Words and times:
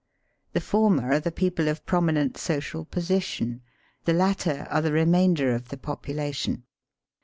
The 0.53 0.61
former 0.61 1.11
are 1.11 1.19
the 1.19 1.31
people 1.31 1.67
of 1.67 1.85
prominent 1.85 2.35
social 2.35 2.85
position; 2.85 3.61
the 4.05 4.13
latter 4.13 4.65
are 4.71 4.81
the 4.81 4.91
remainder 4.91 5.53
of 5.53 5.67
the 5.69 5.77
population. 5.77 6.63